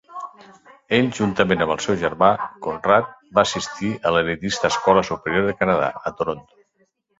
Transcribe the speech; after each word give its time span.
Ell, 0.99 1.09
juntament 1.19 1.61
amb 1.65 1.73
el 1.75 1.81
seu 1.85 1.97
germà 2.05 2.29
Conrad, 2.69 3.13
va 3.39 3.45
assistir 3.49 3.93
a 3.93 4.15
l'elitista 4.17 4.75
Escola 4.75 5.07
Superior 5.13 5.49
de 5.53 5.57
Canadà, 5.63 5.93
a 6.13 6.17
Toronto. 6.19 6.61